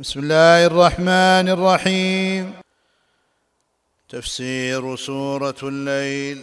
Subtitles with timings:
[0.00, 2.54] بسم الله الرحمن الرحيم.
[4.08, 6.42] تفسير سورة الليل.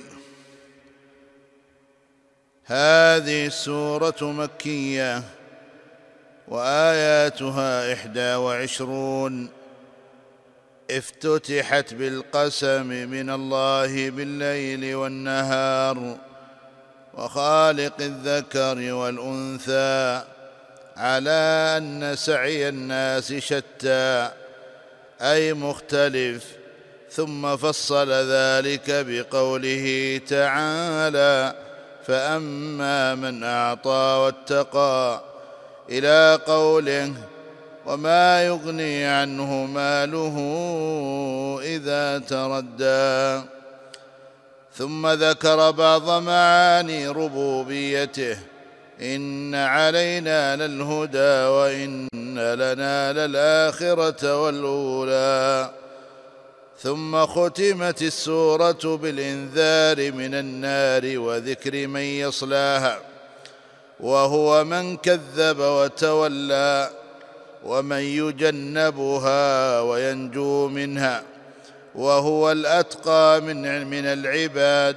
[2.65, 5.23] هذه السورة مكية
[6.47, 9.49] وآياتها إحدى وعشرون.
[10.91, 16.17] افتتحت بالقسم من الله بالليل والنهار
[17.13, 20.36] وخالق الذكر والأنثى
[20.97, 24.29] على أن سعي الناس شتى
[25.21, 26.45] أي مختلف.
[27.11, 31.53] ثم فصل ذلك بقوله تعالى
[32.07, 33.89] فأما من أعطى
[34.23, 35.21] واتقى
[35.89, 37.13] إلى قوله
[37.85, 40.37] وما يغني عنه ماله
[41.63, 43.45] إذا تردى.
[44.73, 48.37] ثم ذكر بعض معاني ربوبيته.
[49.01, 55.71] إن علينا للهدى وإن لنا للآخرة والأولى.
[56.79, 62.99] ثم ختمت السورة بالإنذار من النار وذكر من يصلاها.
[63.99, 66.89] وهو من كذب وتولى
[67.65, 71.23] ومن يجنبها وينجو منها.
[71.95, 74.95] وهو الأتقى من من العباد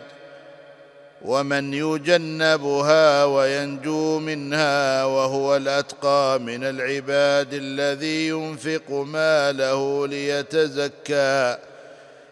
[1.25, 11.59] ومن يجنبها وينجو منها وهو الأتقى من العباد الذي ينفق ماله ليتزكى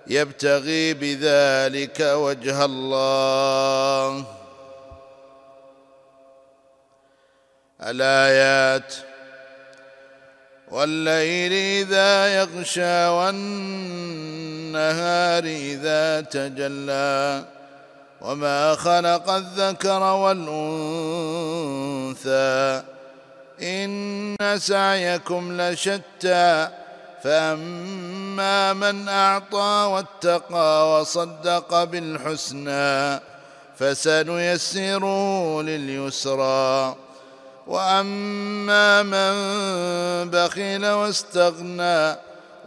[0.06, 4.25] يبتغي بذلك وجه الله.
[7.83, 8.95] الآيات
[10.70, 14.25] والليل إذا يغشى والنهار
[15.45, 17.45] إذا تجلى
[18.20, 20.42] وما خلق الذكر والأنثى.
[23.62, 26.69] إن سعيكم لشتى.
[27.24, 33.20] فأما من أعطى واتقى وصدق بالحسنى
[33.79, 36.96] فسنيسره لليسرى.
[37.67, 39.35] وأما من
[40.30, 42.17] بخل واستغنى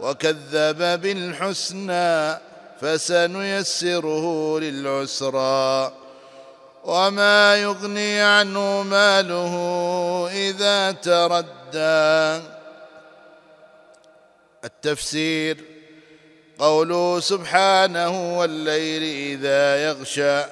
[0.00, 2.51] وكذب بالحسنى
[2.82, 5.92] فسنيسره للعسرى.
[6.84, 9.54] وما يغني عنه ماله
[10.32, 12.42] إذا تردى.
[14.64, 15.56] التفسير
[16.58, 19.02] قوله سبحانه والليل
[19.38, 20.44] إذا يغشى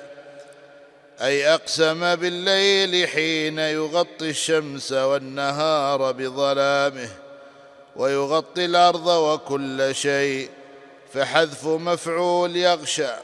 [1.23, 7.09] أي أقسم بالليل حين يغطي الشمس والنهار بظلامه
[7.97, 10.60] ويغطي الأرض وكل شيء.
[11.15, 13.15] فحذف مفعول يغشى.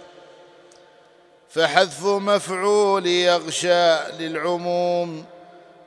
[1.50, 5.24] فحذف مفعول يغشى للعموم.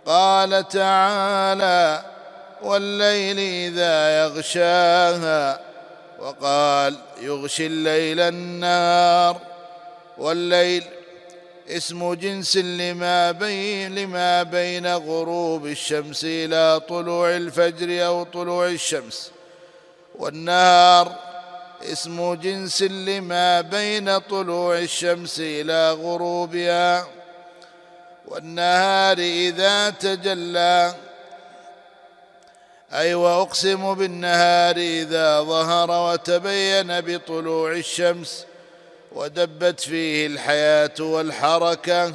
[0.06, 2.06] قال تعالى
[2.62, 5.62] والليل إذا يغشاها.
[6.20, 9.38] وقال يغشي الليل النار.
[10.18, 10.84] والليل
[11.70, 19.32] اسم جنس لما بين لما بين غروب الشمس إلى طلوع الفجر أو طلوع الشمس.
[20.16, 21.29] والنهار
[21.84, 27.08] اسم جنس لما بين طلوع الشمس إلى غروبها
[28.28, 30.94] والنهار إذا تجلى.
[32.94, 38.46] أي وأقسم بالنهار إذا ظهر وتبين بطلوع الشمس
[39.12, 42.14] ودبت فيه الحياة والحركة.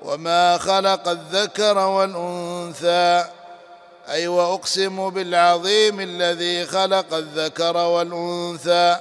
[0.00, 3.24] وما خلق الذكر والأنثى
[4.08, 8.96] أي وأقسم بالعظيم الذي خلق الذكر والأنثى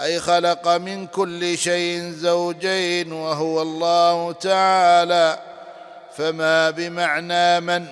[0.00, 5.38] أي خلق من كل شيء زوجين وهو الله تعالى
[6.16, 7.86] فما بمعنى من؟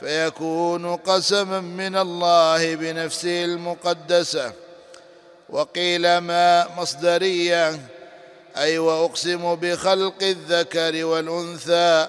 [0.00, 4.52] فيكون قسما من الله بنفسه المقدسة.
[5.48, 7.78] وقيل ما مصدرية
[8.56, 12.06] أي وأقسم بخلق الذكر والأنثى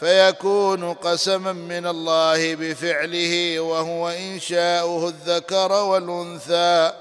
[0.00, 6.92] فيكون قسما من الله بفعله وهو إنشاؤه الذكر والأنثى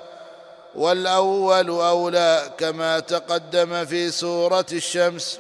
[0.75, 5.40] والأول أولى كما تقدم في سورة الشمس.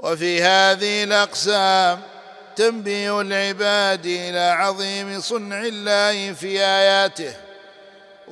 [0.00, 2.00] وفي هذه الأقسام
[2.56, 7.34] تنبيه العباد إلى عظيم صنع الله في آياته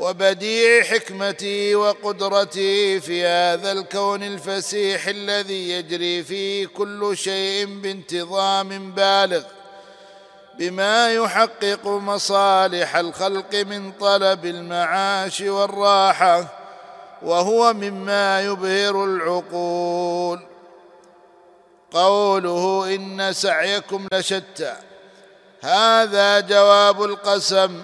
[0.01, 9.43] وبديع حكمته وقدرته في هذا الكون الفسيح الذي يجري فيه كل شيء بانتظام بالغ
[10.59, 16.47] بما يحقق مصالح الخلق من طلب المعاش والراحة
[17.23, 20.41] وهو مما يبهر العقول.
[21.93, 24.77] قوله إن سعيكم لشتى
[25.61, 27.83] هذا جواب القسم.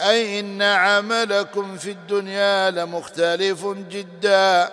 [0.00, 4.72] أي إن عملكم في الدنيا لمختلف جدا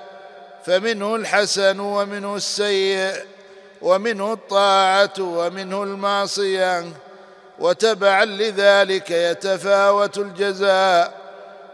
[0.65, 3.25] فمنه الحسن ومنه السيء
[3.81, 6.85] ومنه الطاعة ومنه المعصية
[7.59, 11.13] وتبعا لذلك يتفاوت الجزاء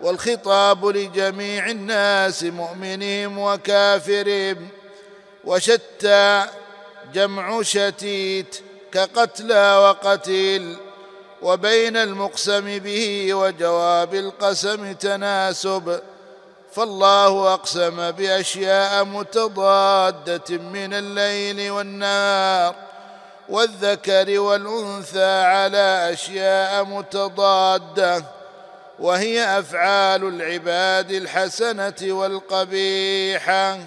[0.02, 4.68] والخطاب لجميع الناس مؤمنهم وكافرهم
[5.44, 6.46] وشتى
[7.14, 8.56] جمع شتيت
[8.92, 10.78] كقتلى وقتيل.
[11.42, 16.02] وبين المقسم به وجواب القسم تناسب
[16.72, 22.76] فالله أقسم بأشياء متضادة من الليل والنهار
[23.50, 28.24] والذكر والأنثى على أشياء متضادة
[29.00, 33.80] وهي أفعال العباد الحسنة والقبيحة.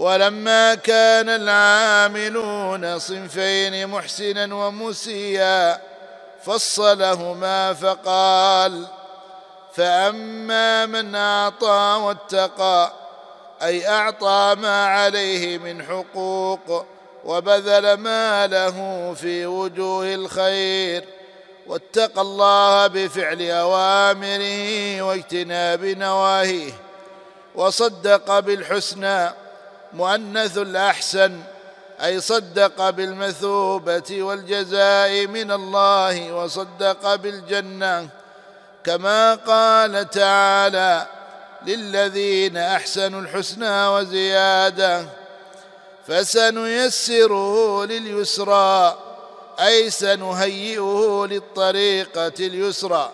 [0.00, 5.80] ولما كان العاملون صنفين محسنا ومسيا
[6.44, 8.86] فصلهما فقال
[9.72, 12.92] فأما من أعطى واتقى
[13.62, 16.86] أي أعطى ما عليه من حقوق
[17.24, 21.04] وبذل ماله في وجوه الخير
[21.66, 26.72] واتقى الله بفعل أوامره واجتناب نواهيه
[27.54, 29.30] وصدق بالحسنى
[29.92, 31.40] مؤنث الأحسن
[32.04, 38.08] أي صدق بالمثوبة والجزاء من الله وصدق بالجنة.
[38.84, 41.06] كما قال تعالى
[41.66, 45.06] للذين أحسنوا الحسنى وزيادة
[46.06, 48.98] فسنيسره لليسرى
[49.60, 53.12] أي سنهيئه للطريقة اليسرى.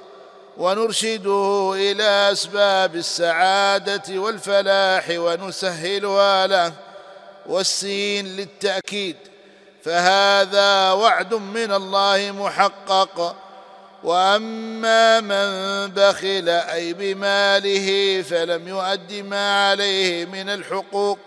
[0.57, 6.73] ونرشده إلى أسباب السعادة والفلاح ونسهلها له
[7.47, 9.17] والسين للتأكيد
[9.85, 13.37] فهذا وعد من الله محقق.
[14.05, 21.19] وأما من بخل أي بماله فلم يؤد ما عليه من الحقوق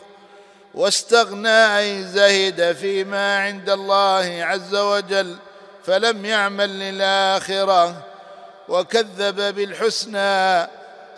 [0.73, 5.35] واستغنى أي زهد فيما عند الله عز وجل
[5.85, 8.08] فلم يعمل للآخرة.
[8.69, 10.67] وكذب بالحسنى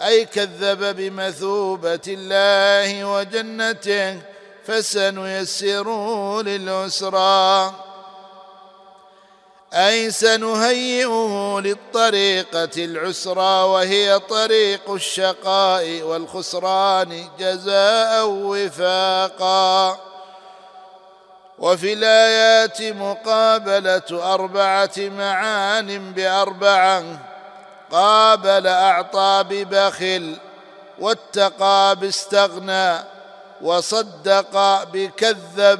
[0.01, 4.21] أي كذب بمثوبة الله وجنته
[4.65, 7.74] فسنيسره للعسرى.
[9.74, 20.00] أي سنهيئه للطريقة العسرى وهي طريق الشقاء والخسران جزاء وفاقا.
[21.59, 27.31] وفي الآيات مقابلة أربعة معان بأربعة
[27.91, 30.35] قابل اعطى ببخل
[30.99, 33.03] واتقى باستغنى
[33.61, 35.79] وصدق بكذب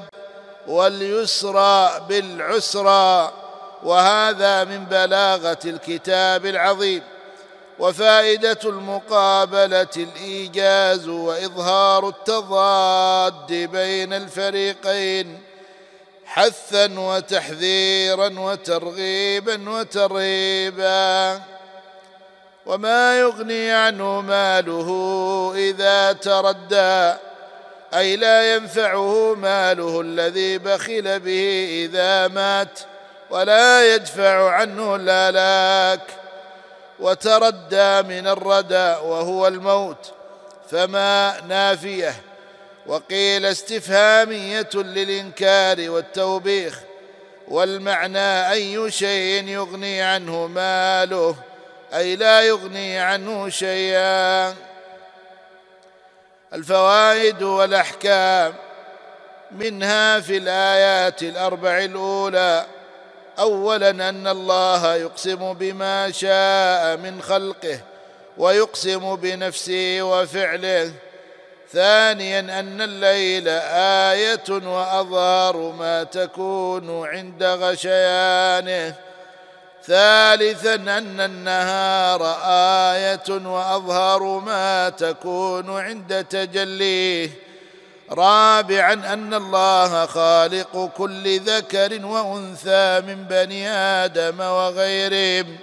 [0.68, 3.32] واليسرى بالعسرى
[3.84, 7.02] وهذا من بلاغة الكتاب العظيم
[7.80, 15.40] وفائدة المقابلة الإيجاز وإظهار التضاد بين الفريقين
[16.26, 21.42] حثا وتحذيرا وترغيبا وترهيبا
[22.66, 24.90] وما يغني عنه ماله
[25.56, 27.14] إذا تردى
[27.94, 32.80] أي لا ينفعه ماله الذي بخل به إذا مات
[33.30, 36.02] ولا يدفع عنه الهلاك.
[37.00, 40.14] وتردى من الردى وهو الموت
[40.72, 42.16] فما نافية.
[42.88, 46.80] وقيل استفهامية للإنكار والتوبيخ
[47.48, 51.36] والمعنى أي شيء يغني عنه ماله.
[51.94, 54.56] أي لا يغني عنه شيئا.
[56.54, 58.54] الفوائد والأحكام
[59.52, 62.66] منها في الآيات الأربع الأولى.
[63.40, 67.80] اولا أن الله يقسم بما شاء من خلقه
[68.38, 70.92] ويقسم بنفسه وفعله.
[71.72, 73.48] ثانيا أن الليل
[74.10, 78.96] آية وأظهر ما تكون عند غشيانه.
[79.88, 82.38] ثالثا أن النهار
[82.96, 87.30] آية وأظهر ما تكون عند تجليه.
[88.12, 95.58] رابعا أن الله خالق كل ذكر وأنثى من بني آدم وغيرهم.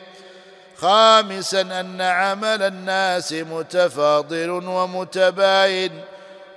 [0.77, 6.01] خامسا أن عمل الناس متفاضل ومتباين.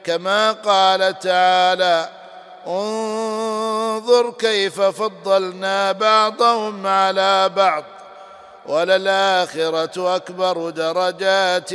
[0.04, 2.10] كما قال تعالى
[2.68, 7.84] انظر كيف فضلنا بعضهم على بعض
[8.66, 11.74] وللآخرة أكبر درجات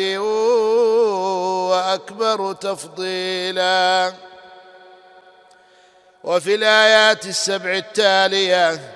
[1.69, 4.13] وأكبر تفضيلا.
[6.25, 8.95] وفي الآيات السبع التالية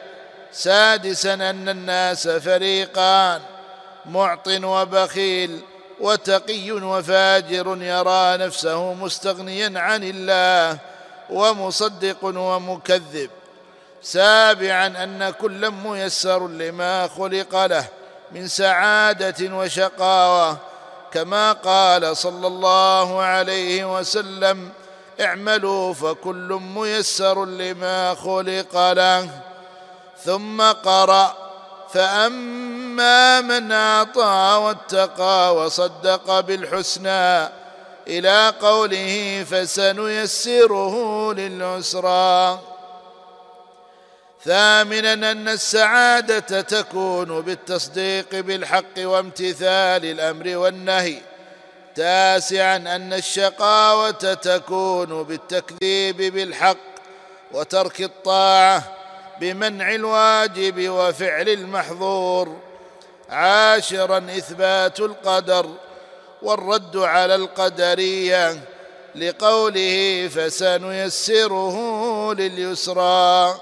[0.52, 3.40] سادسا أن الناس فريقان
[4.06, 5.61] معط وبخيل
[6.00, 10.78] وتقي وفاجر يرى نفسه مستغنيا عن الله
[11.30, 13.30] ومصدق ومكذب
[14.02, 17.84] سابعا أن كلا ميسر لما خلق له
[18.32, 20.56] من سعادة وشقاوة.
[21.12, 24.68] كما قال صلى الله عليه وسلم
[25.20, 29.28] اعملوا فكل ميسر لما خلق له.
[30.25, 31.37] ثم قرأ
[31.92, 37.59] فأما من أعطى واتقى وصدق بالحسنى
[38.09, 40.95] إلى قوله فسنيسره
[41.33, 42.61] للعسرى.
[44.45, 51.19] ثامنا أن السعادة تكون بالتصديق بالحق وامتثال الأمر والنهي.
[51.95, 56.76] تاسعا أن الشقاوة تكون بالتكذيب بالحق
[57.52, 58.83] وترك الطاعة
[59.40, 62.57] بمنع الواجب وفعل المحظور.
[63.30, 65.71] عاشرا إثبات القدر
[66.42, 68.61] والرد على القدرية
[69.14, 71.76] لقوله فسنيسره
[72.35, 73.61] لليسرى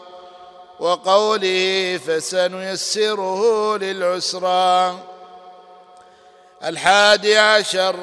[0.81, 4.99] وقوله فسنيسره للعسرى.
[6.65, 7.97] الحادي عشر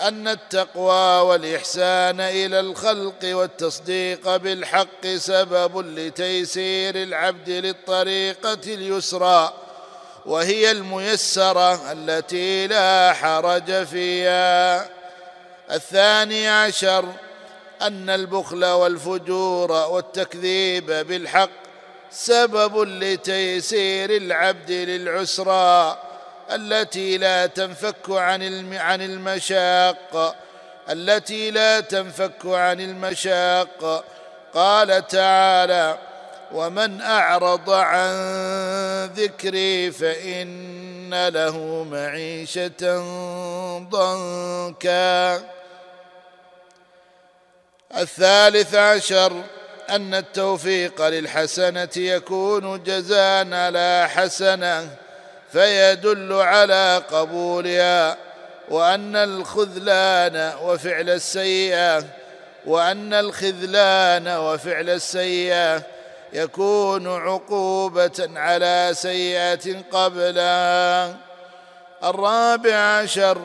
[0.00, 9.52] أن التقوى والإحسان إلى الخلق والتصديق بالحق سبب لتيسير العبد للطريقة اليسرى.
[10.26, 14.88] وهي الميسرة التي لا حرج فيها.
[15.70, 17.04] الثاني عشر
[17.82, 21.50] أن البخل والفجور والتكذيب بالحق
[22.10, 25.98] سبب لتيسير العبد للعسرى
[26.50, 30.36] التي لا تنفك عن عن المشاق
[30.90, 34.04] التي لا تنفك عن المشاق.
[34.54, 35.98] قال تعالى
[36.52, 38.14] ومن أعرض عن
[39.16, 42.98] ذكري فإن له معيشة
[43.90, 45.42] ضنكا.
[47.96, 49.32] الثالث عشر
[49.90, 54.88] أن التوفيق للحسنة يكون جزاء على حسنة
[55.52, 58.16] فيدل على قبولها
[58.68, 62.04] وأن الخذلان وفعل السيئة
[62.66, 65.97] وأن الخذلان وفعل السيئة.
[66.32, 71.16] يكون عقوبة على سيئة قبلها
[72.04, 73.38] الرابع عشر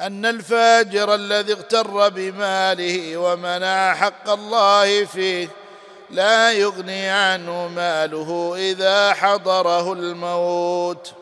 [0.00, 5.48] أن الفاجر الذي اغتر بماله ومنع حق الله فيه
[6.10, 11.12] لا يغني عنه ماله إذا حضره الموت.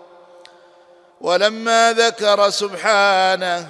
[1.21, 3.69] ولما ذكر سبحانه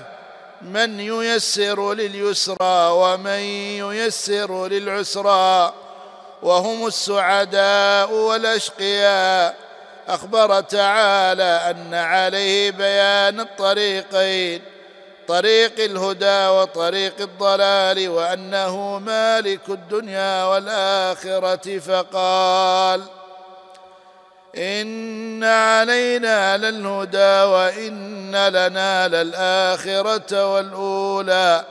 [0.62, 3.40] من ييسر لليسرى ومن
[3.78, 5.74] ييسر للعسرى
[6.42, 9.54] وهم السعداء والأشقياء.
[10.08, 14.62] أخبر تعالى أن عليه بيان الطريقين
[15.28, 21.78] طريق الهدى وطريق الضلال وأنه مالك الدنيا والآخرة.
[21.78, 23.02] فقال
[24.56, 31.64] إن علينا للهدى وإن لنا للآخرة والأولى.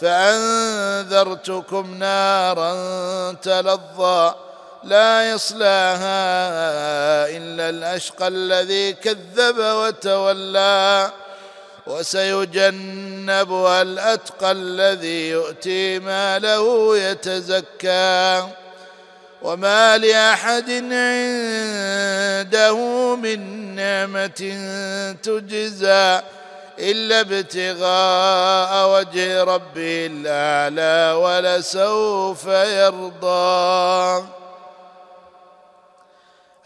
[0.00, 2.72] فأنذرتكم نارا
[3.32, 4.34] تلظى
[4.84, 6.16] لا يصلاها
[7.36, 11.10] إلا الأشقى الذي كذب وتولى
[11.86, 18.46] وسيجنبها الأتقى الذي يؤتي ماله يتزكى
[19.42, 20.70] وما لأحد
[22.42, 22.76] عنده
[23.16, 23.40] من
[23.74, 24.56] نعمة
[25.22, 26.20] تجزى
[26.78, 34.26] إلا ابتغاء وجه ربه الأعلى ولسوف يرضى.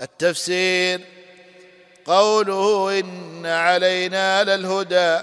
[0.01, 1.01] التفسير
[2.07, 5.21] قوله إن علينا للهدى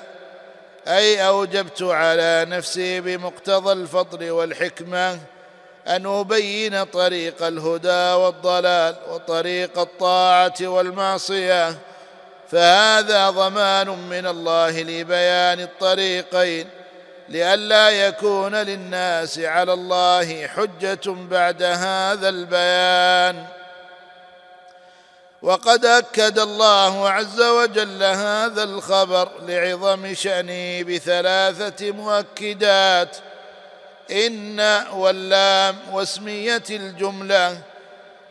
[0.87, 5.19] أي أوجبت على نفسي بمقتضى الفضل والحكمة
[5.87, 11.77] أن أبين طريق الهدى والضلال وطريق الطاعة والمعصية.
[12.51, 16.69] فهذا ضمان من الله لبيان الطريقين
[17.29, 23.45] لئلا يكون للناس على الله حجة بعد هذا البيان.
[25.41, 33.17] وقد أكد الله عز وجل هذا الخبر لعظم شأنه بثلاثة مؤكدات
[34.11, 34.59] إن
[34.93, 37.57] واللام واسمية الجملة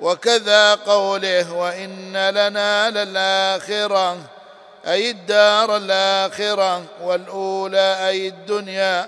[0.00, 4.19] وكذا قوله وإن لنا للآخرة
[4.87, 9.07] أي الدار الآخرة والأولى أي الدنيا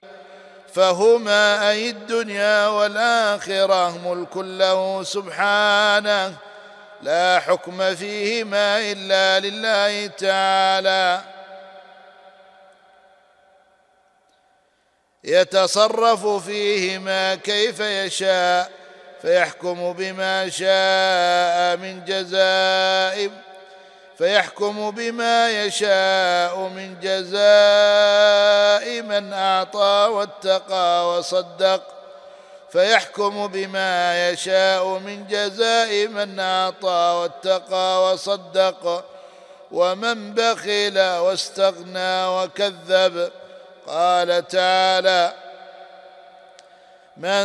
[0.75, 6.35] فهما أي الدنيا والآخرة ملك له سبحانه
[7.02, 11.21] لا حكم فيهما إلا لله تعالى.
[15.25, 18.77] يتصرف فيهما كيف يشاء.
[19.22, 23.30] فيحكم بما شاء من جزاء
[24.18, 31.82] فيحكم بما يشاء من جزاء من أعطى واتقى وصدق
[32.70, 39.04] فيحكم بما يشاء من جزاء من أعطى واتقى وصدق
[39.72, 43.30] ومن بخل واستغنى وكذب
[43.87, 45.48] قال تعالى
[47.18, 47.44] من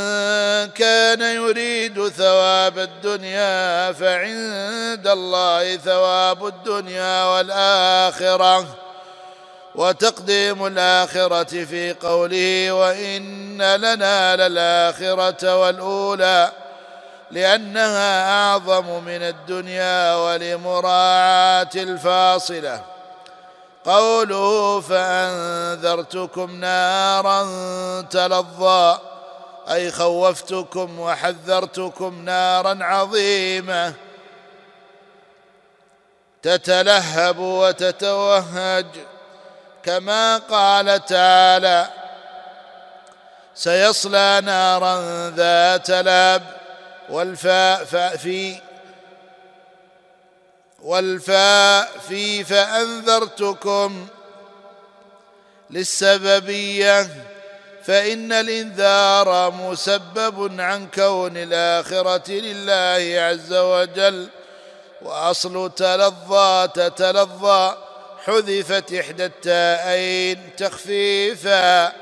[0.69, 8.65] كان يريد ثواب الدنيا فعند الله ثواب الدنيا والآخرة
[9.75, 16.51] وتقديم الآخرة في قوله وإن لنا للآخرة والأولى
[17.31, 22.81] لأنها أعظم من الدنيا ولمراعاة الفاصلة.
[23.85, 27.41] قوله فأنذرتكم نارا
[28.01, 28.97] تلظى
[29.71, 33.93] أي خوفتكم وحذرتكم نارا عظيمة.
[36.43, 38.85] تتلهب وتتوهج
[39.83, 41.87] كما قال تعالى
[43.55, 46.43] سيصلى نارا ذات لاب
[47.09, 47.85] والفاء
[48.17, 48.61] في
[50.83, 54.07] والفاء في فأنذرتكم
[55.69, 57.07] للسببية
[57.85, 64.27] فإن الإنذار مسبب عن كون الآخرة لله عز وجل
[65.01, 67.77] وأصل تلظى تتلظى
[68.25, 71.93] حذفت إحدى التاءين تخفيفا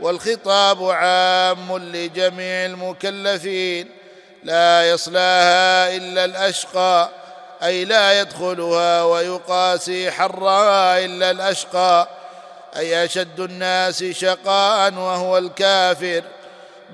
[0.00, 3.88] والخطاب عام لجميع المكلفين
[4.44, 7.08] لا يصلاها إلا الأشقى
[7.62, 12.08] أي لا يدخلها ويقاسي حرها إلا الأشقى.
[12.76, 16.22] أي أشد الناس شقاء وهو الكافر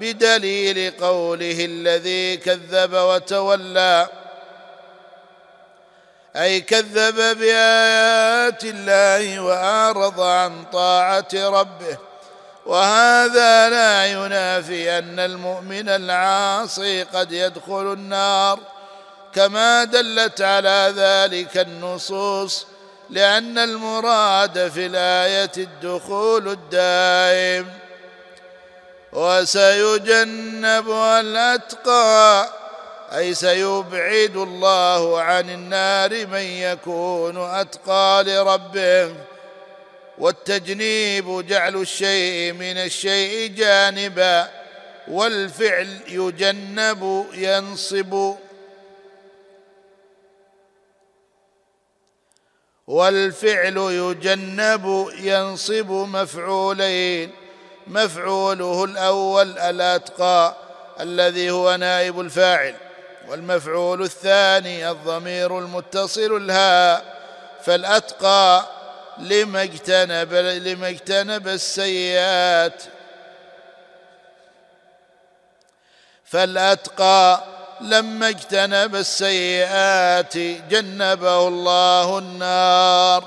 [0.01, 4.09] بدليل قوله الذي كذب وتولى.
[6.37, 11.99] أي كذب بآيات الله وأعرض عن طاعة ربه.
[12.67, 18.59] وهذا لا ينافي أن المؤمن العاصي قد يدخل النار.
[19.35, 22.67] كما دلت على ذلك النصوص
[23.11, 27.67] لأن المراد في الآية الدخول الدائم
[29.13, 32.49] وسيجنبها الأتقى
[33.13, 39.15] أي سيبعد الله عن النار من يكون أتقى لربه.
[40.19, 44.49] والتجنيب جعل الشيء من الشيء جانبا
[45.09, 48.37] والفعل يجنب ينصب.
[52.87, 57.31] والفعل يجنب ينصب مفعولين.
[57.87, 60.55] مفعوله الأول الأتقى
[61.01, 62.75] الذي هو نائب الفاعل
[63.29, 67.17] والمفعول الثاني الضمير المتصل الهاء.
[67.65, 68.67] فالأتقى
[69.19, 72.83] لما اجتنب لما اجتنب السيئات.
[76.25, 77.45] فالأتقى
[77.81, 80.37] لما اجتنب السيئات
[80.71, 83.25] جنبه الله النار.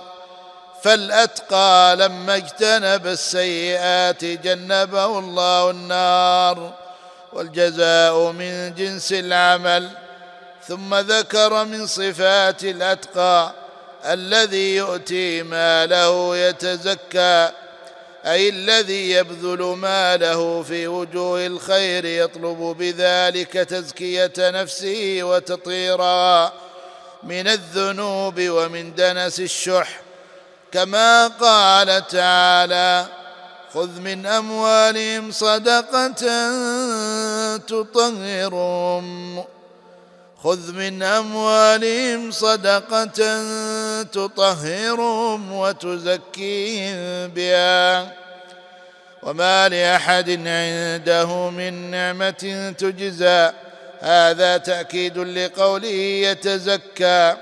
[0.83, 6.73] فالأتقى لما اجتنب السيئات جنبه الله النار.
[7.33, 9.89] والجزاء من جنس العمل.
[10.67, 13.51] ثم ذكر من صفات الأتقى.
[14.05, 17.49] الذي يؤتي ماله يتزكى.
[18.25, 26.53] أي الذي يبذل ماله في وجوه الخير يطلب بذلك تزكية نفسه وتطهيرها
[27.23, 30.01] من الذنوب ومن دنس الشح.
[30.71, 33.05] كما قال تعالى
[33.73, 36.11] خذ من أموالهم صدقة
[37.57, 39.43] تطهرهم.
[40.43, 43.43] خذ من أموالهم صدقة
[44.03, 48.13] تطهرهم وتزكيهم بها.
[49.23, 53.51] وما لأحد عنده من نعمة تجزى.
[53.99, 55.87] هذا تأكيد لقوله
[56.27, 57.35] يتزكى.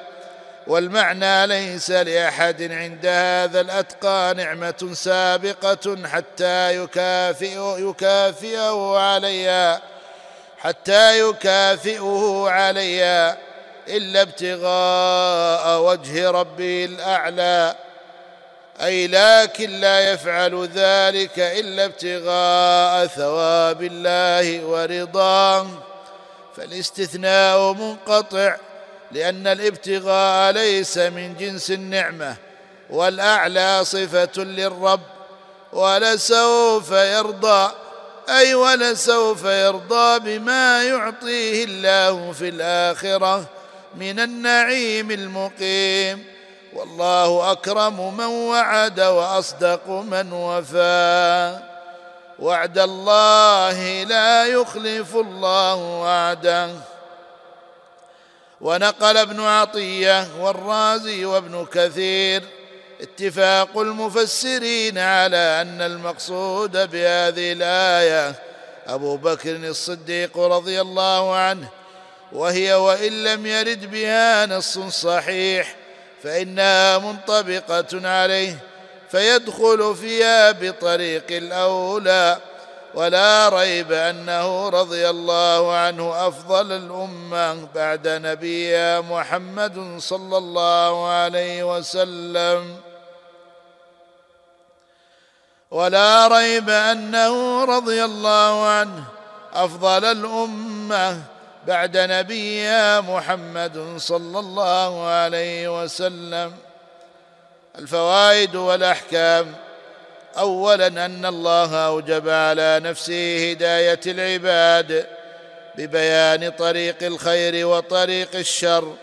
[0.68, 9.97] والمعنى ليس لأحد عند هذا الأتقى نعمة سابقة حتى يكافئ يكافئه عليها.
[10.60, 13.38] حتى يكافئه عليها
[13.88, 17.76] إلا ابتغاء وجه ربه الأعلى.
[18.82, 25.68] أي لكن لا يفعل ذلك إلا ابتغاء ثواب الله ورضاه.
[26.58, 28.56] فالاستثناء منقطع
[29.12, 32.36] لأن الابتغاء ليس من جنس النعمة
[32.90, 35.02] والأعلى صفة للرب
[35.74, 37.72] ولسوف يرضى.
[38.30, 43.46] أي ولسوف يرضى بما يعطيه الله في الآخرة
[43.96, 46.26] من النعيم المقيم.
[46.74, 51.60] والله أكرم من وعد وأصدق من وفى.
[52.40, 56.70] وعد الله لا يخلف الله وعده.
[58.62, 62.44] ونقل ابن عطية والرازي وابن كثير
[63.02, 68.36] اتفاق المفسرين على أن المقصود بهذه الآية
[68.88, 71.70] أبو بكر الصديق رضي الله عنه
[72.32, 75.76] وهي وإن لم يرد بها نص صحيح
[76.24, 78.58] فإنها منطبقة عليه
[79.12, 82.38] فيدخل فيها بطريق الأولى
[82.94, 92.87] ولا ريب أنه رضي الله عنه أفضل الأمة بعد نبيها محمد صلى الله عليه وسلم.
[95.72, 99.04] ولا ريب أنه رضي الله عنه
[99.54, 101.22] أفضل الأمة
[101.68, 106.54] بعد نبيها محمد صلى الله عليه وسلم.
[107.80, 109.56] الفوائد والأحكام.
[110.38, 115.08] اولا أن الله أوجب على نفسه هداية العباد
[115.78, 118.94] ببيان طريق الخير وطريق الشر.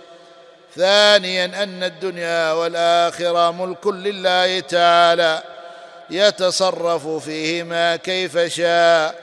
[0.77, 5.42] ثانيا أن الدنيا والآخرة ملك لله تعالى.
[6.10, 9.14] يتصرف فيهما كيف شاء.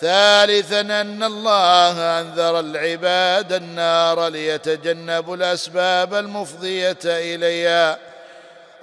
[0.00, 7.98] ثالثا أن الله أنذر العباد النار ليتجنبوا الأسباب المفضية اليها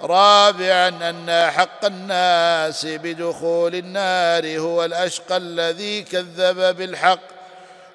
[0.02, 7.20] رابعا أن حق الناس بدخول النار هو الأشقى الذي كذب بالحق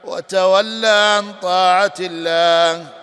[0.03, 3.00] وتولى عن طاعة الله.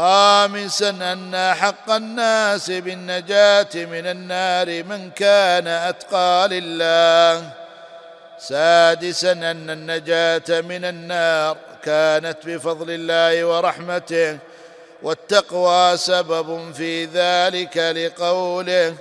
[0.00, 7.50] خامسا أن حق الناس بالنجاة من النار من كان أتقى لله.
[8.38, 14.38] سادسا أن النجاة من النار كانت بفضل الله ورحمته
[15.02, 18.94] والتقوى سبب في ذلك لقوله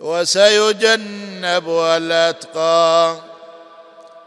[0.00, 3.16] وسيجنبها الأتقى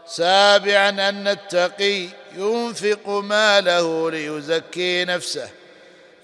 [0.06, 2.08] سابعا أن التقي
[2.38, 5.48] ينفق ماله ليزكي نفسه.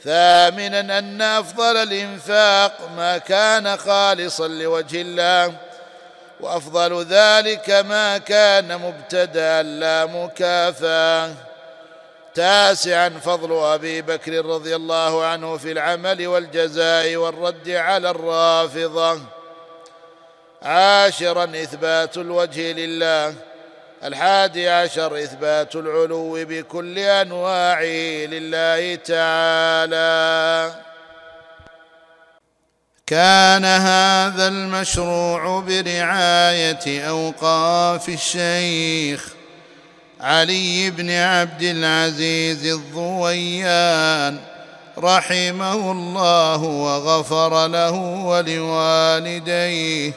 [0.04, 5.54] ثامنا أن أفضل الإنفاق ما كان خالصا لوجه الله
[6.40, 11.34] وأفضل ذلك ما كان مبتدأ لا مكافاه
[12.34, 19.20] تاسعا فضل أبي بكر رضي الله عنه في العمل والجزاء والرد على الرافضة.
[20.62, 23.34] عاشرا إثبات الوجه لله.
[24.04, 30.74] الحادي عشر إثبات العلو بكل انواعه لله تعالى.
[33.06, 39.28] كان هذا المشروع برعاية أوقاف الشيخ
[40.20, 44.38] علي بن عبد العزيز الضويان
[44.98, 47.92] رحمه الله وغفر له
[48.24, 50.12] ولوالديه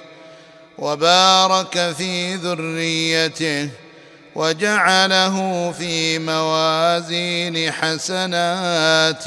[0.77, 3.69] وبارك في ذريته
[4.35, 9.17] وجعله في موازين حسناتهم.